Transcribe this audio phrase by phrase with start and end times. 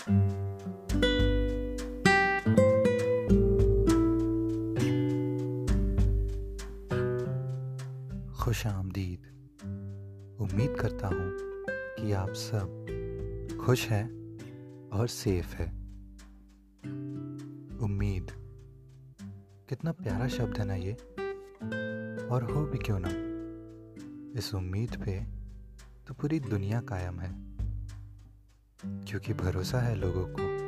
[0.00, 0.10] खुश
[8.66, 9.20] आमदीद।
[10.40, 11.32] उम्मीद करता हूँ
[11.70, 12.86] कि आप सब
[13.60, 14.38] खुश हैं
[14.88, 15.66] और सेफ़ है।
[17.78, 18.26] उम्मीद।
[19.68, 20.92] कितना प्यारा शब्द है ना ये?
[22.26, 23.10] और हो भी क्यों ना?
[24.38, 25.24] इस उम्मीद पे
[26.06, 27.49] तो पूरी दुनिया कायम है।
[28.86, 30.60] क्योंकि भरोसा है लोगों को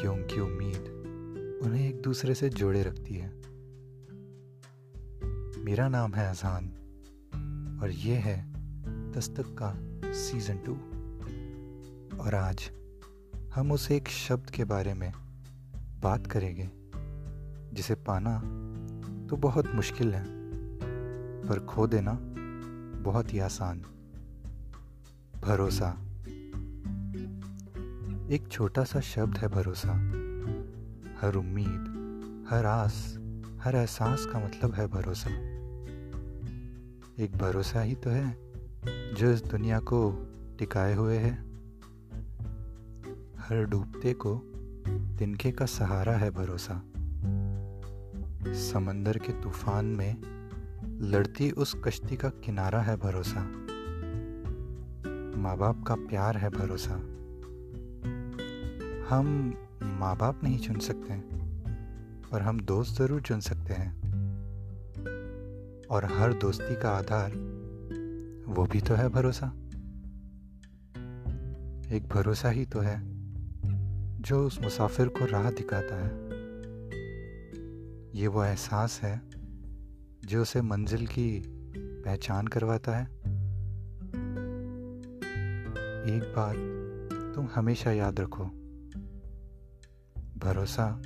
[0.00, 0.94] कि उनकी उम्मीद
[1.62, 3.28] उन्हें एक दूसरे से जोड़े रखती है।
[5.64, 6.68] मेरा नाम है अजान
[7.82, 8.52] और ये है
[9.12, 9.74] दस्तक का
[10.12, 10.72] सीज़न टू।
[12.18, 12.70] और आज
[13.54, 15.12] हम उस एक शब्द के बारे में
[16.00, 16.70] बात करेंगे,
[17.74, 18.40] जिसे पाना
[19.26, 20.24] तो बहुत मुश्किल है,
[21.48, 22.18] पर खो देना
[23.02, 23.82] बहुत ही आसान।
[25.40, 26.03] भरोसा।
[28.34, 29.92] एक छोटा सा शब्द है भरोसा।
[31.20, 33.18] हर उम्मीद, हर आस,
[33.62, 35.30] हर एहसास का मतलब है भरोसा।
[37.24, 38.38] एक भरोसा ही तो है,
[39.14, 40.26] जो इस दुनिया को
[40.58, 41.32] टिकाए हुए है।
[43.38, 44.36] हर डूबते को
[45.18, 46.82] तिनके का सहारा है भरोसा।
[48.52, 50.16] समंदर के तूफ़ान में
[51.00, 53.40] लड़ती उस कश्ती का किनारा है भरोसा।
[55.38, 57.23] माँ बाप का प्यार है भरोसा।
[59.08, 61.14] हम माँ बाप नहीं चुन सकते
[62.30, 64.04] पर हम दोस्त ज़रूर चुन सकते हैं।
[65.90, 67.30] और हर दोस्ती का आधार,
[68.48, 69.46] वो भी तो है भरोसा।
[71.96, 73.00] एक भरोसा ही तो है,
[74.22, 76.10] जो उस मुसाफिर को राह दिखाता है।
[78.20, 79.22] ये वो एहसास है,
[80.24, 81.42] जो उसे मंजिल की
[81.78, 83.04] पहचान करवाता है।
[86.06, 86.56] एक बात
[87.34, 88.50] तुम हमेशा याद रखो
[90.44, 91.02] भरोसा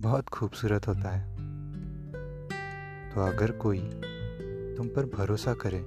[0.00, 1.22] बहुत खूबसूरत होता है।
[3.10, 3.78] तो अगर कोई
[4.76, 5.78] तुम पर भरोसा करे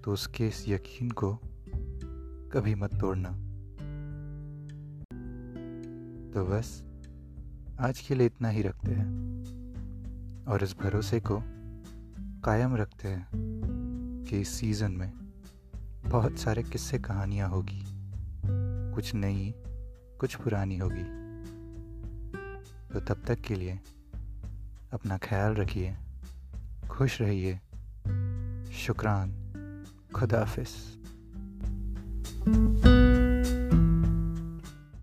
[0.00, 1.32] तो उसके इस यकीन को
[2.52, 3.28] कभी मत तोड़ना।
[6.30, 6.84] तो बस,
[7.80, 9.08] आज के लिए इतना ही रखते हैं
[10.44, 11.42] और इस भरोसे को
[12.44, 13.28] कायम रखते हैं
[14.28, 15.12] कि इस सीज़न में
[16.06, 17.82] बहुत सारे किस्से कहानियाँ होगी,
[18.94, 19.54] कुछ नई
[20.20, 21.04] कुछ पुरानी होगी।
[22.92, 23.80] तो तब तक के लिए
[24.92, 25.96] अपना ख्याल रखिए,
[26.90, 27.60] खुश रहिए।
[28.72, 29.32] शुक्रान
[30.14, 30.68] खुदाफिज